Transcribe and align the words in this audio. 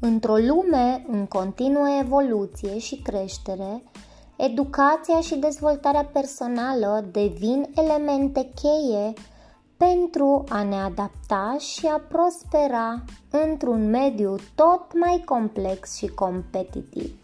Într-o 0.00 0.36
lume 0.36 1.04
în 1.08 1.26
continuă 1.26 1.88
evoluție 2.00 2.78
și 2.78 3.02
creștere, 3.02 3.82
educația 4.36 5.20
și 5.20 5.36
dezvoltarea 5.36 6.04
personală 6.04 7.04
devin 7.12 7.68
elemente 7.74 8.50
cheie 8.54 9.12
pentru 9.76 10.44
a 10.48 10.62
ne 10.62 10.74
adapta 10.74 11.56
și 11.58 11.86
a 11.86 12.00
prospera 12.08 13.04
într-un 13.30 13.90
mediu 13.90 14.36
tot 14.54 14.98
mai 15.00 15.22
complex 15.24 15.96
și 15.96 16.06
competitiv. 16.06 17.14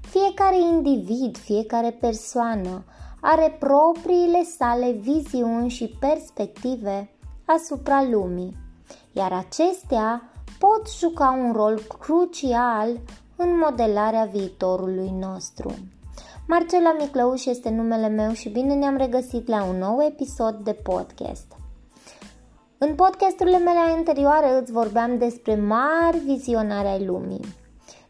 Fiecare 0.00 0.58
individ, 0.58 1.36
fiecare 1.36 1.90
persoană 1.90 2.84
are 3.20 3.56
propriile 3.58 4.42
sale 4.58 4.90
viziuni 4.90 5.68
și 5.68 5.96
perspective 6.00 7.10
asupra 7.44 8.02
lumii, 8.02 8.56
iar 9.12 9.32
acestea 9.32 10.30
pot 10.60 10.90
juca 10.98 11.30
un 11.44 11.52
rol 11.52 11.80
crucial 11.98 13.00
în 13.36 13.58
modelarea 13.58 14.24
viitorului 14.24 15.10
nostru. 15.18 15.74
Marcela 16.48 16.96
Miclăuș 16.98 17.44
este 17.44 17.70
numele 17.70 18.08
meu 18.08 18.32
și 18.32 18.48
bine 18.48 18.74
ne-am 18.74 18.96
regăsit 18.96 19.48
la 19.48 19.64
un 19.64 19.76
nou 19.78 20.02
episod 20.02 20.54
de 20.54 20.72
podcast. 20.72 21.46
În 22.78 22.94
podcasturile 22.94 23.58
mele 23.58 23.78
anterioare 23.78 24.58
îți 24.60 24.72
vorbeam 24.72 25.18
despre 25.18 25.54
mari 25.54 26.18
vizionare 26.18 26.88
ai 26.88 27.04
lumii. 27.04 27.44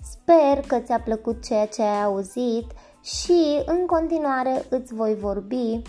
Sper 0.03 0.65
că 0.67 0.79
ți-a 0.79 1.01
plăcut 1.01 1.45
ceea 1.45 1.67
ce 1.67 1.83
ai 1.83 2.03
auzit 2.03 2.67
și 3.03 3.63
în 3.65 3.87
continuare 3.87 4.65
îți 4.69 4.95
voi 4.95 5.15
vorbi 5.15 5.83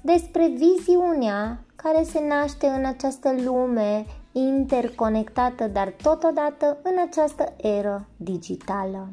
despre 0.00 0.48
viziunea 0.48 1.64
care 1.76 2.02
se 2.02 2.26
naște 2.28 2.66
în 2.66 2.84
această 2.84 3.34
lume 3.44 4.06
interconectată, 4.32 5.66
dar 5.66 5.94
totodată 6.02 6.78
în 6.82 6.94
această 7.08 7.52
eră 7.56 8.06
digitală. 8.16 9.08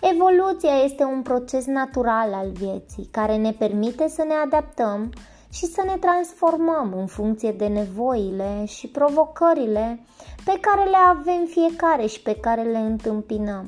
Evoluția 0.00 0.74
este 0.84 1.04
un 1.04 1.22
proces 1.22 1.66
natural 1.66 2.32
al 2.32 2.50
vieții 2.50 3.08
care 3.10 3.36
ne 3.36 3.52
permite 3.52 4.08
să 4.08 4.24
ne 4.26 4.34
adaptăm 4.34 5.12
și 5.52 5.66
să 5.66 5.82
ne 5.86 5.96
transformăm 5.96 6.94
în 6.96 7.06
funcție 7.06 7.52
de 7.52 7.66
nevoile 7.66 8.64
și 8.64 8.88
provocările 8.88 10.00
pe 10.44 10.58
care 10.60 10.90
le 10.90 10.96
avem 11.08 11.46
fiecare 11.46 12.06
și 12.06 12.22
pe 12.22 12.34
care 12.34 12.62
le 12.62 12.78
întâmpinăm. 12.78 13.66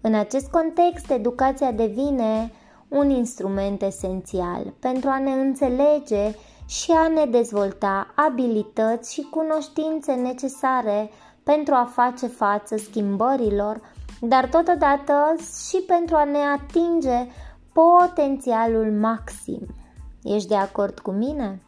În 0.00 0.14
acest 0.14 0.50
context, 0.50 1.10
educația 1.10 1.72
devine 1.72 2.52
un 2.88 3.10
instrument 3.10 3.82
esențial 3.82 4.74
pentru 4.78 5.08
a 5.08 5.18
ne 5.18 5.30
înțelege 5.30 6.34
și 6.70 6.90
a 6.90 7.08
ne 7.08 7.24
dezvolta 7.26 8.12
abilități 8.14 9.12
și 9.12 9.22
cunoștințe 9.30 10.12
necesare 10.12 11.10
pentru 11.42 11.74
a 11.74 11.90
face 11.92 12.26
față 12.26 12.76
schimbărilor, 12.76 13.80
dar 14.20 14.48
totodată 14.48 15.34
și 15.68 15.82
pentru 15.86 16.16
a 16.16 16.24
ne 16.24 16.38
atinge 16.38 17.26
potențialul 17.72 18.92
maxim. 18.92 19.66
Ești 20.22 20.48
de 20.48 20.56
acord 20.56 20.98
cu 20.98 21.10
mine? 21.10 21.62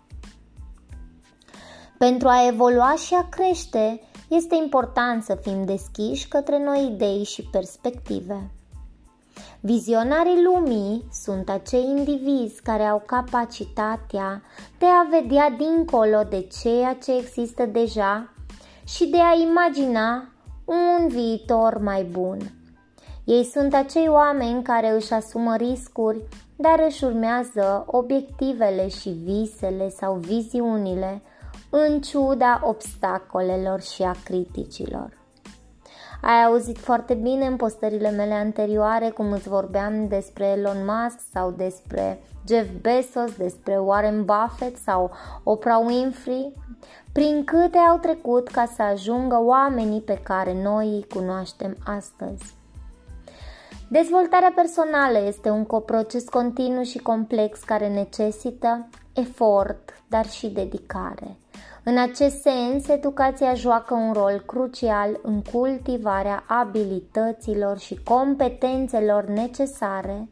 Pentru 1.98 2.28
a 2.28 2.46
evolua 2.46 2.94
și 2.94 3.14
a 3.14 3.28
crește, 3.28 4.00
este 4.28 4.54
important 4.54 5.22
să 5.22 5.34
fim 5.34 5.64
deschiși 5.64 6.28
către 6.28 6.64
noi 6.64 6.86
idei 6.86 7.24
și 7.24 7.42
perspective. 7.42 8.50
Vizionarii 9.64 10.42
lumii 10.42 11.04
sunt 11.12 11.48
acei 11.48 11.84
indivizi 11.84 12.62
care 12.62 12.82
au 12.82 13.02
capacitatea 13.06 14.42
de 14.78 14.86
a 14.86 15.20
vedea 15.20 15.50
dincolo 15.50 16.22
de 16.28 16.48
ceea 16.60 16.94
ce 16.94 17.16
există 17.16 17.66
deja 17.66 18.32
și 18.84 19.06
de 19.06 19.16
a 19.16 19.34
imagina 19.50 20.28
un 20.64 21.08
viitor 21.08 21.78
mai 21.78 22.04
bun. 22.04 22.38
Ei 23.24 23.44
sunt 23.44 23.74
acei 23.74 24.08
oameni 24.08 24.62
care 24.62 24.90
își 24.90 25.12
asumă 25.12 25.56
riscuri, 25.56 26.24
dar 26.56 26.84
își 26.86 27.04
urmează 27.04 27.84
obiectivele 27.86 28.88
și 28.88 29.08
visele 29.08 29.88
sau 29.88 30.14
viziunile 30.14 31.22
în 31.70 32.00
ciuda 32.00 32.60
obstacolelor 32.64 33.80
și 33.80 34.02
a 34.02 34.14
criticilor. 34.24 35.21
Ai 36.24 36.44
auzit 36.44 36.78
foarte 36.78 37.14
bine 37.14 37.46
în 37.46 37.56
postările 37.56 38.10
mele 38.10 38.34
anterioare 38.34 39.10
cum 39.10 39.32
îți 39.32 39.48
vorbeam 39.48 40.08
despre 40.08 40.44
Elon 40.44 40.84
Musk 40.84 41.18
sau 41.32 41.50
despre 41.50 42.22
Jeff 42.48 42.68
Bezos, 42.80 43.36
despre 43.36 43.78
Warren 43.78 44.24
Buffett 44.24 44.76
sau 44.76 45.10
Oprah 45.42 45.82
Winfrey, 45.86 46.52
prin 47.12 47.44
câte 47.44 47.78
au 47.78 47.98
trecut 47.98 48.48
ca 48.48 48.64
să 48.74 48.82
ajungă 48.82 49.38
oamenii 49.40 50.00
pe 50.00 50.20
care 50.22 50.62
noi 50.62 50.86
îi 50.86 51.06
cunoaștem 51.14 51.76
astăzi. 51.84 52.54
Dezvoltarea 53.88 54.52
personală 54.54 55.18
este 55.26 55.50
un 55.50 55.64
proces 55.64 56.28
continuu 56.28 56.82
și 56.82 56.98
complex 56.98 57.60
care 57.60 57.88
necesită 57.88 58.88
efort, 59.12 60.02
dar 60.08 60.26
și 60.26 60.48
dedicare. 60.48 61.36
În 61.84 61.98
acest 61.98 62.40
sens, 62.40 62.88
educația 62.88 63.54
joacă 63.54 63.94
un 63.94 64.12
rol 64.12 64.42
crucial 64.46 65.18
în 65.22 65.42
cultivarea 65.42 66.44
abilităților 66.46 67.78
și 67.78 68.00
competențelor 68.04 69.24
necesare 69.24 70.28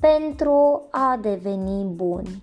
pentru 0.00 0.82
a 0.90 1.18
deveni 1.22 1.84
buni. 1.84 2.42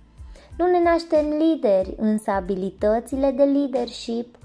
Nu 0.58 0.66
ne 0.66 0.82
naștem 0.82 1.26
lideri, 1.28 1.94
însă 1.96 2.30
abilitățile 2.30 3.30
de 3.30 3.42
leadership 3.42 4.36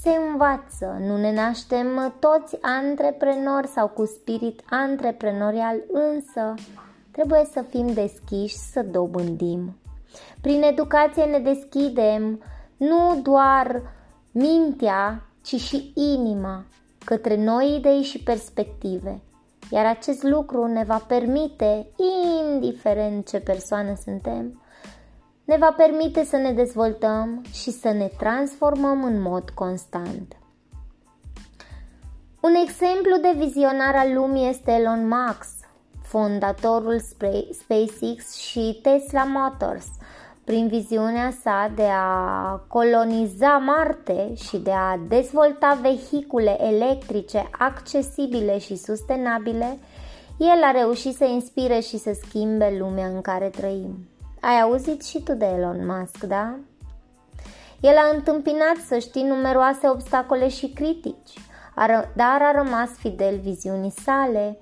se 0.00 0.10
învață. 0.30 0.96
Nu 1.00 1.16
ne 1.16 1.32
naștem 1.32 2.14
toți 2.18 2.58
antreprenori 2.60 3.66
sau 3.66 3.88
cu 3.88 4.04
spirit 4.04 4.62
antreprenorial, 4.70 5.76
însă 5.92 6.54
trebuie 7.10 7.44
să 7.52 7.64
fim 7.68 7.86
deschiși 7.92 8.56
să 8.56 8.82
dobândim. 8.82 9.76
Prin 10.40 10.62
educație 10.62 11.24
ne 11.24 11.38
deschidem 11.38 12.42
nu 12.78 13.20
doar 13.22 13.82
mintea, 14.32 15.22
ci 15.42 15.54
și 15.54 15.92
inima 15.94 16.64
către 17.04 17.36
noi 17.36 17.74
idei 17.76 18.02
și 18.02 18.22
perspective. 18.22 19.20
Iar 19.70 19.86
acest 19.86 20.22
lucru 20.22 20.66
ne 20.66 20.84
va 20.84 21.04
permite, 21.08 21.90
indiferent 22.52 23.28
ce 23.28 23.40
persoană 23.40 23.94
suntem, 24.02 24.62
ne 25.44 25.56
va 25.56 25.74
permite 25.76 26.24
să 26.24 26.36
ne 26.36 26.52
dezvoltăm 26.52 27.44
și 27.52 27.70
să 27.70 27.90
ne 27.90 28.10
transformăm 28.18 29.04
în 29.04 29.20
mod 29.20 29.50
constant. 29.50 30.36
Un 32.40 32.54
exemplu 32.54 33.16
de 33.16 33.32
vizionar 33.36 33.94
al 33.94 34.14
lumii 34.14 34.48
este 34.48 34.70
Elon 34.70 35.08
Musk, 35.08 35.68
fondatorul 36.02 37.00
SpaceX 37.50 38.34
și 38.34 38.78
Tesla 38.82 39.24
Motors– 39.24 39.86
prin 40.48 40.68
viziunea 40.68 41.32
sa 41.42 41.70
de 41.74 41.86
a 41.92 42.60
coloniza 42.68 43.56
Marte 43.56 44.34
și 44.34 44.56
de 44.56 44.70
a 44.70 44.98
dezvolta 45.08 45.78
vehicule 45.82 46.56
electrice 46.64 47.48
accesibile 47.58 48.58
și 48.58 48.76
sustenabile, 48.76 49.78
el 50.38 50.62
a 50.64 50.70
reușit 50.70 51.16
să 51.16 51.24
inspire 51.24 51.80
și 51.80 51.98
să 51.98 52.16
schimbe 52.22 52.76
lumea 52.78 53.06
în 53.06 53.20
care 53.20 53.48
trăim. 53.48 54.08
Ai 54.40 54.60
auzit 54.60 55.04
și 55.04 55.22
tu 55.22 55.32
de 55.32 55.44
Elon 55.44 55.86
Musk, 55.86 56.24
da? 56.24 56.54
El 57.80 57.96
a 57.96 58.14
întâmpinat, 58.14 58.76
să 58.86 58.98
știi, 58.98 59.22
numeroase 59.22 59.88
obstacole 59.88 60.48
și 60.48 60.68
critici, 60.68 61.32
dar 62.14 62.42
a 62.42 62.62
rămas 62.62 62.90
fidel 62.90 63.38
viziunii 63.38 63.94
sale 64.04 64.58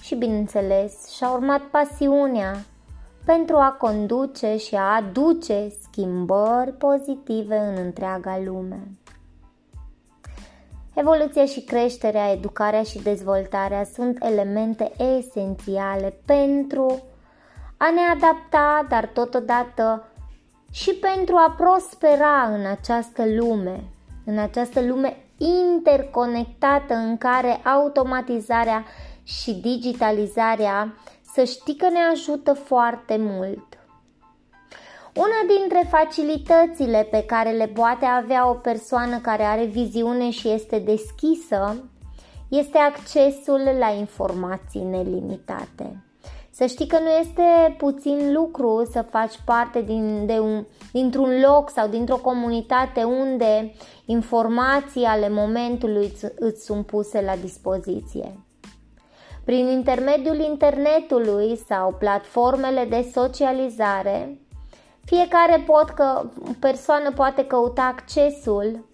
și, 0.00 0.14
bineînțeles, 0.14 1.08
și-a 1.08 1.30
urmat 1.30 1.60
pasiunea 1.60 2.56
pentru 3.24 3.56
a 3.56 3.76
conduce 3.78 4.56
și 4.56 4.74
a 4.74 4.96
aduce 4.96 5.72
schimbări 5.82 6.72
pozitive 6.72 7.56
în 7.56 7.84
întreaga 7.84 8.40
lume. 8.44 8.80
Evoluția 10.94 11.44
și 11.44 11.60
creșterea, 11.60 12.30
educarea 12.30 12.82
și 12.82 13.02
dezvoltarea 13.02 13.84
sunt 13.84 14.24
elemente 14.24 14.92
esențiale 15.16 16.14
pentru 16.24 17.02
a 17.76 17.90
ne 17.90 18.00
adapta, 18.00 18.86
dar 18.88 19.06
totodată 19.06 20.08
și 20.70 20.94
pentru 20.94 21.36
a 21.36 21.54
prospera 21.56 22.42
în 22.42 22.66
această 22.66 23.22
lume, 23.26 23.84
în 24.24 24.38
această 24.38 24.80
lume 24.80 25.16
interconectată 25.36 26.94
în 26.94 27.16
care 27.18 27.60
automatizarea 27.64 28.84
și 29.22 29.54
digitalizarea 29.54 30.94
să 31.34 31.44
știi 31.44 31.76
că 31.76 31.88
ne 31.88 31.98
ajută 32.12 32.52
foarte 32.52 33.16
mult. 33.18 33.66
Una 35.14 35.56
dintre 35.58 35.88
facilitățile 35.90 37.08
pe 37.10 37.24
care 37.26 37.50
le 37.50 37.66
poate 37.66 38.04
avea 38.04 38.48
o 38.48 38.52
persoană 38.52 39.18
care 39.18 39.42
are 39.42 39.64
viziune 39.64 40.30
și 40.30 40.48
este 40.48 40.78
deschisă 40.78 41.76
este 42.48 42.78
accesul 42.78 43.60
la 43.78 43.90
informații 43.90 44.82
nelimitate. 44.82 46.04
Să 46.50 46.66
știi 46.66 46.86
că 46.86 46.98
nu 46.98 47.08
este 47.08 47.74
puțin 47.78 48.32
lucru 48.32 48.88
să 48.92 49.04
faci 49.10 49.34
parte 49.44 49.82
din, 49.82 50.26
de 50.26 50.38
un, 50.38 50.64
dintr-un 50.92 51.40
loc 51.40 51.70
sau 51.70 51.88
dintr-o 51.88 52.16
comunitate 52.16 53.02
unde 53.02 53.74
informații 54.04 55.04
ale 55.04 55.28
momentului 55.28 56.04
îți, 56.04 56.26
îți 56.34 56.64
sunt 56.64 56.86
puse 56.86 57.20
la 57.20 57.36
dispoziție. 57.36 58.43
Prin 59.44 59.66
intermediul 59.66 60.38
internetului 60.38 61.56
sau 61.66 61.94
platformele 61.98 62.84
de 62.84 63.10
socializare, 63.14 64.38
fiecare 65.04 65.64
pot 65.66 65.88
că, 65.88 66.22
persoană 66.60 67.12
poate 67.12 67.46
căuta 67.46 67.82
accesul 67.82 68.84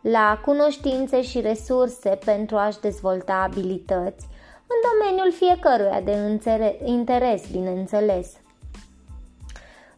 la 0.00 0.40
cunoștințe 0.44 1.22
și 1.22 1.40
resurse 1.40 2.18
pentru 2.24 2.56
a-și 2.56 2.80
dezvolta 2.80 3.34
abilități 3.34 4.26
în 4.66 4.76
domeniul 4.90 5.32
fiecăruia 5.32 6.00
de 6.00 6.40
interes, 6.84 7.46
bineînțeles. 7.50 8.32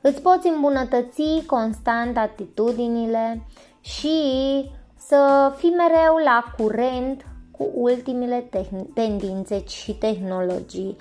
Îți 0.00 0.22
poți 0.22 0.48
îmbunătăți 0.48 1.22
constant 1.46 2.16
atitudinile 2.16 3.42
și 3.80 4.20
să 4.96 5.52
fii 5.56 5.70
mereu 5.70 6.16
la 6.24 6.54
curent 6.56 7.24
cu 7.60 7.70
ultimele 7.74 8.50
tendințe 8.94 9.64
și 9.66 9.92
tehnologii. 9.94 10.96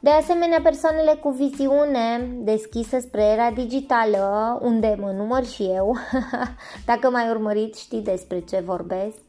De 0.00 0.10
asemenea, 0.10 0.60
persoanele 0.62 1.14
cu 1.14 1.30
viziune 1.30 2.28
deschisă 2.38 2.98
spre 3.00 3.22
era 3.22 3.50
digitală, 3.50 4.58
unde 4.62 4.96
mă 5.00 5.10
număr 5.16 5.44
și 5.44 5.62
eu, 5.62 5.96
dacă 6.90 7.10
mai 7.10 7.30
urmărit 7.30 7.74
știi 7.74 8.00
despre 8.00 8.40
ce 8.40 8.62
vorbesc, 8.64 9.20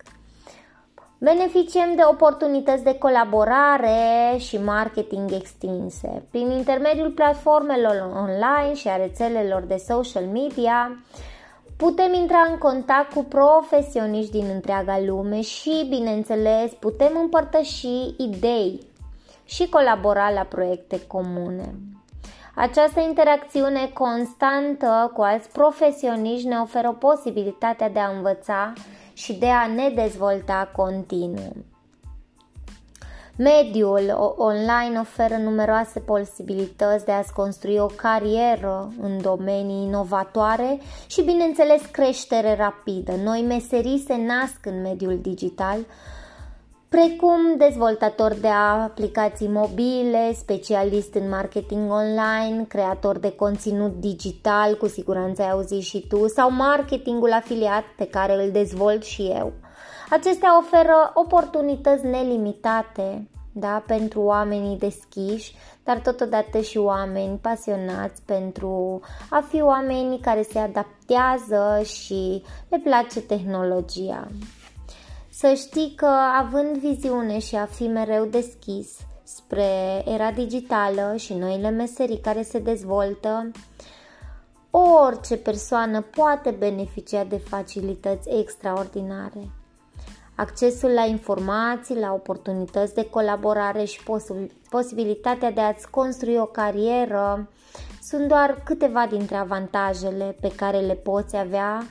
Beneficiem 1.18 1.96
de 1.96 2.02
oportunități 2.12 2.84
de 2.84 2.98
colaborare 2.98 4.38
și 4.38 4.58
marketing 4.58 5.32
extinse. 5.32 6.24
Prin 6.32 6.52
intermediul 6.52 7.12
platformelor 7.12 8.12
online 8.16 8.74
și 8.74 8.88
a 8.88 8.96
rețelelor 8.96 9.62
de 9.62 9.76
social 9.76 10.24
media, 10.24 11.04
putem 11.84 12.14
intra 12.14 12.48
în 12.52 12.58
contact 12.58 13.14
cu 13.14 13.24
profesioniști 13.24 14.32
din 14.32 14.50
întreaga 14.54 15.00
lume 15.00 15.42
și, 15.42 15.86
bineînțeles, 15.90 16.72
putem 16.72 17.12
împărtăși 17.22 17.88
idei 18.18 18.80
și 19.46 19.70
colabora 19.70 20.30
la 20.32 20.42
proiecte 20.42 21.08
comune. 21.08 21.76
Această 22.56 23.00
interacțiune 23.00 23.92
constantă 23.94 25.12
cu 25.14 25.22
alți 25.22 25.50
profesioniști 25.50 26.48
ne 26.48 26.58
oferă 26.58 26.92
posibilitatea 26.92 27.90
de 27.90 28.00
a 28.00 28.10
învăța 28.10 28.74
și 29.14 29.34
de 29.34 29.50
a 29.50 29.68
ne 29.68 29.90
dezvolta 29.90 30.72
continuu. 30.76 31.56
Mediul 33.38 34.34
online 34.38 35.00
oferă 35.00 35.36
numeroase 35.36 36.00
posibilități 36.00 37.06
de 37.06 37.12
a-ți 37.12 37.34
construi 37.34 37.78
o 37.78 37.86
carieră 37.86 38.92
în 39.02 39.22
domenii 39.22 39.84
inovatoare 39.84 40.80
și, 41.08 41.24
bineînțeles, 41.24 41.82
creștere 41.92 42.56
rapidă. 42.56 43.12
Noi 43.24 43.46
meserii 43.48 44.04
se 44.08 44.16
nasc 44.16 44.66
în 44.66 44.82
mediul 44.82 45.20
digital, 45.22 45.78
precum 46.90 47.58
dezvoltator 47.58 48.34
de 48.34 48.48
aplicații 48.48 49.48
mobile, 49.48 50.34
specialist 50.34 51.14
în 51.14 51.30
marketing 51.30 51.92
online, 51.92 52.66
creator 52.68 53.18
de 53.18 53.32
conținut 53.32 54.00
digital, 54.00 54.78
cu 54.78 54.88
siguranță 54.88 55.42
ai 55.42 55.50
auzit 55.50 55.82
și 55.82 56.06
tu, 56.08 56.28
sau 56.28 56.52
marketingul 56.52 57.32
afiliat 57.32 57.84
pe 57.98 58.08
care 58.08 58.44
îl 58.44 58.52
dezvolt 58.52 59.04
și 59.04 59.22
eu. 59.22 59.54
Acestea 60.14 60.58
oferă 60.58 61.12
oportunități 61.14 62.06
nelimitate 62.06 63.28
da, 63.52 63.84
pentru 63.88 64.22
oamenii 64.22 64.78
deschiși, 64.78 65.56
dar 65.84 66.00
totodată 66.00 66.60
și 66.60 66.78
oameni 66.78 67.38
pasionați 67.38 68.22
pentru 68.22 69.02
a 69.30 69.44
fi 69.50 69.62
oamenii 69.62 70.20
care 70.20 70.42
se 70.42 70.60
adaptează 70.60 71.82
și 71.84 72.44
le 72.70 72.78
place 72.78 73.22
tehnologia. 73.22 74.28
Să 75.30 75.54
știi 75.54 75.94
că 75.96 76.10
având 76.40 76.78
viziune 76.78 77.40
și 77.40 77.56
a 77.56 77.66
fi 77.66 77.88
mereu 77.88 78.26
deschis 78.26 78.98
spre 79.24 80.04
era 80.06 80.32
digitală 80.32 81.16
și 81.18 81.34
noile 81.34 81.70
meserii 81.70 82.20
care 82.20 82.42
se 82.42 82.60
dezvoltă, 82.60 83.52
orice 84.70 85.38
persoană 85.38 86.02
poate 86.02 86.52
beneficia 86.52 87.24
de 87.24 87.38
facilități 87.38 88.30
extraordinare. 88.30 89.63
Accesul 90.36 90.90
la 90.90 91.06
informații, 91.06 92.00
la 92.00 92.14
oportunități 92.14 92.94
de 92.94 93.10
colaborare 93.10 93.84
și 93.84 94.04
posibilitatea 94.70 95.52
de 95.52 95.62
a-ți 95.62 95.90
construi 95.90 96.38
o 96.38 96.46
carieră 96.46 97.50
sunt 98.02 98.28
doar 98.28 98.62
câteva 98.64 99.08
dintre 99.10 99.36
avantajele 99.36 100.38
pe 100.42 100.52
care 100.56 100.80
le 100.80 100.94
poți 100.94 101.36
avea 101.36 101.84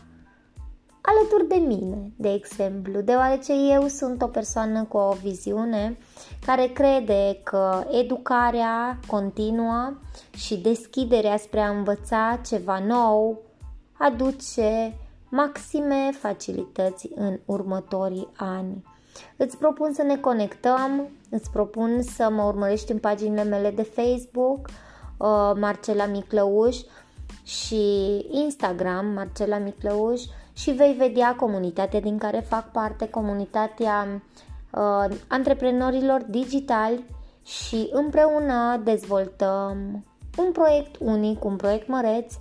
alături 1.02 1.48
de 1.48 1.54
mine, 1.54 2.12
de 2.16 2.32
exemplu, 2.32 3.00
deoarece 3.00 3.52
eu 3.72 3.86
sunt 3.86 4.22
o 4.22 4.26
persoană 4.26 4.84
cu 4.84 4.96
o 4.96 5.12
viziune 5.22 5.98
care 6.46 6.66
crede 6.66 7.40
că 7.42 7.84
educarea 7.90 8.98
continuă 9.06 9.92
și 10.36 10.56
deschiderea 10.56 11.36
spre 11.36 11.60
a 11.60 11.70
învăța 11.70 12.40
ceva 12.46 12.78
nou 12.78 13.42
aduce 13.92 14.96
maxime 15.34 16.10
facilități 16.20 17.08
în 17.14 17.38
următorii 17.44 18.28
ani. 18.36 18.84
Îți 19.36 19.56
propun 19.56 19.92
să 19.92 20.02
ne 20.02 20.16
conectăm, 20.16 21.08
îți 21.30 21.50
propun 21.50 22.02
să 22.02 22.28
mă 22.30 22.42
urmărești 22.42 22.92
în 22.92 22.98
paginile 22.98 23.42
mele 23.42 23.70
de 23.70 23.82
Facebook, 23.82 24.66
uh, 24.66 25.52
Marcela 25.60 26.06
Miclăuș 26.06 26.76
și 27.44 27.82
Instagram, 28.30 29.06
Marcela 29.06 29.58
Miclăuș, 29.58 30.22
și 30.52 30.70
vei 30.70 30.92
vedea 30.92 31.34
comunitatea 31.36 32.00
din 32.00 32.18
care 32.18 32.44
fac 32.48 32.70
parte, 32.70 33.10
comunitatea 33.10 34.22
uh, 34.70 35.16
antreprenorilor 35.28 36.22
digitali 36.28 37.04
și 37.44 37.88
împreună 37.92 38.80
dezvoltăm 38.84 40.04
un 40.38 40.52
proiect 40.52 40.96
unic, 40.98 41.44
un 41.44 41.56
proiect 41.56 41.88
măreț, 41.88 42.34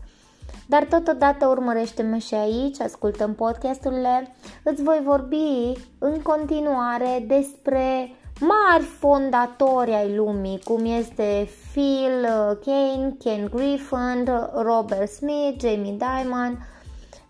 dar 0.68 0.83
totodată 0.83 1.48
urmărește-mă 1.48 2.18
și 2.18 2.33
aici, 2.33 2.80
ascultăm 2.80 3.33
podcasturile, 3.33 4.36
îți 4.63 4.83
voi 4.83 5.01
vorbi 5.03 5.74
în 6.00 6.21
continuare 6.21 7.24
despre 7.27 8.12
mari 8.39 8.83
fondatori 8.83 9.94
ai 9.94 10.15
lumii, 10.15 10.59
cum 10.63 10.86
este 10.86 11.50
Phil 11.71 12.25
Kane, 12.65 13.15
Ken 13.19 13.50
Griffin, 13.53 14.30
Robert 14.53 15.09
Smith, 15.09 15.59
Jamie 15.59 15.98
Dimon, 15.98 16.68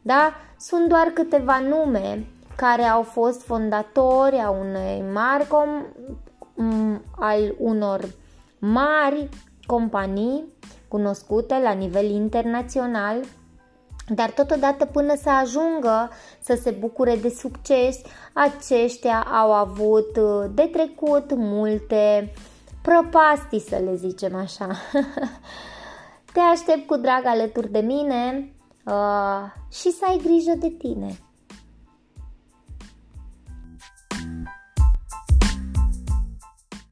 da? 0.02 0.34
Sunt 0.58 0.88
doar 0.88 1.08
câteva 1.14 1.60
nume 1.60 2.26
care 2.56 2.84
au 2.84 3.02
fost 3.02 3.42
fondatori 3.42 4.36
a 4.36 4.50
unei 4.50 5.04
mari 5.14 5.44
com- 5.44 6.12
al 7.20 7.56
unor 7.58 8.10
mari 8.60 9.30
companii 9.66 10.44
cunoscute 10.92 11.60
la 11.64 11.72
nivel 11.72 12.10
internațional, 12.10 13.18
dar 14.08 14.30
totodată 14.32 14.86
până 14.86 15.14
să 15.16 15.30
ajungă 15.30 16.10
să 16.40 16.60
se 16.62 16.72
bucure 16.72 17.16
de 17.16 17.30
succes, 17.30 18.02
aceștia 18.34 19.24
au 19.42 19.54
avut 19.54 20.18
de 20.54 20.70
trecut 20.72 21.36
multe 21.36 22.34
prăpastii, 22.82 23.60
să 23.60 23.76
le 23.84 23.96
zicem 23.96 24.36
așa. 24.36 24.68
Te 26.34 26.40
aștept 26.40 26.88
cu 26.88 26.96
drag 26.96 27.26
alături 27.26 27.72
de 27.72 27.80
mine 27.80 28.54
uh, 28.86 29.44
și 29.72 29.92
să 29.92 30.06
ai 30.08 30.22
grijă 30.24 30.54
de 30.60 30.70
tine. 30.70 31.20